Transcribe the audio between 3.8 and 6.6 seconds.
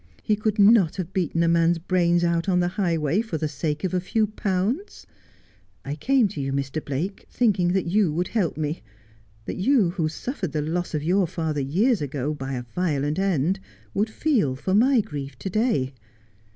of a few pounds. I came to you,